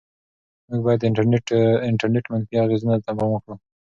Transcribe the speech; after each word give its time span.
موږ 0.67 0.81
باید 0.85 0.99
د 1.01 1.05
انټرنيټ 1.91 2.25
منفي 2.33 2.55
اغېزو 2.63 2.87
ته 3.05 3.11
پام 3.17 3.29
وکړو. 3.31 3.55